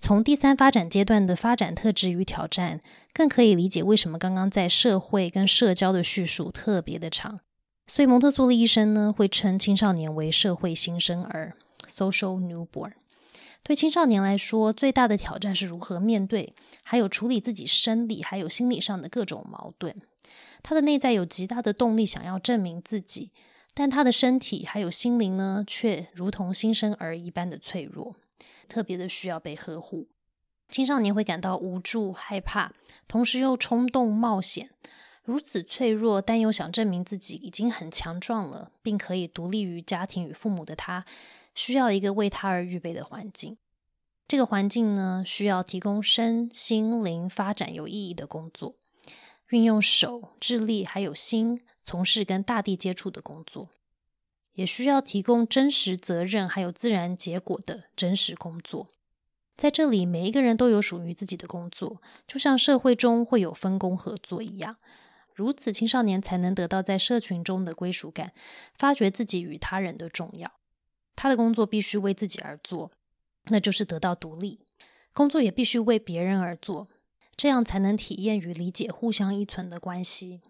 [0.00, 2.80] 从第三发展阶段的发展特质与挑战，
[3.12, 7.40] 更可以理解为什么刚刚在社会跟社交的叙述特别的长。
[7.86, 11.54] 所以蒙特梭利医生呢，会称青少年为社会新生儿
[11.86, 12.92] （social newborn）。
[13.62, 19.94] 对青少年来说，最大的挑战是如何面对，还有处理自己生理还有心理上的各种矛盾。
[20.62, 23.32] 他的内在有极大的动力，想要证明自己，
[23.74, 28.16] 但他的身体还有心灵呢，却如同新生儿一般的脆弱。
[28.68, 30.06] 特别的需要被呵护，
[30.68, 32.72] 青少年会感到无助、害怕，
[33.08, 34.70] 同时又冲动冒险。
[35.24, 41.04] 如此脆弱，但又想证明自己已经很强壮了，并可以独立于家庭与父母的他，
[41.54, 43.58] 需要一个为他而预备的环境。
[44.28, 48.76] 这个环境呢，需要提供身心灵发展有意义的工作，
[49.50, 53.68] 运用手、智力还有心，从事跟大地接触的工作。
[54.54, 58.88] 也需要提供真实责任，还有自然结果的真实工作。
[59.56, 64.76] 在这里，每一个人都有属于自己的工作，就像社会中会有分工合作一样。
[65.34, 68.32] 如此，青少年才能得到在社群中的归属感，
[68.74, 70.52] 发掘自己与他人的重要。
[71.16, 72.90] 他的工作必须为自己而做，
[73.46, 74.60] 那就是得到独立；
[75.12, 76.88] 工作也必须为别人而做，
[77.40, 80.42] 这样才能体验与理解互相依存的关系。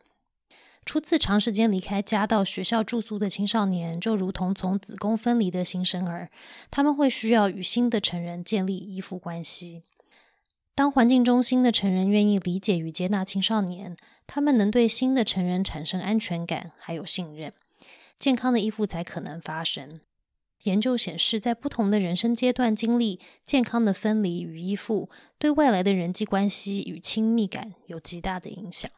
[0.84, 6.32] 初次长时间离开家到学校住宿的青少年，就如同从子宫分离的新生儿，
[6.69, 9.84] 他们会需要与新的成人建立依附关系。
[10.74, 17.52] 当环境中新的成人愿意理解与接纳青少年，他们能对新的成人产生安全感还有信任，
[18.19, 20.00] 健康的依附才可能发生。
[20.64, 25.08] 研究显示，在不同的人生阶段经历健康的分离与依附，
[25.39, 28.91] 对外来的人际关系与亲密感有极大的影响。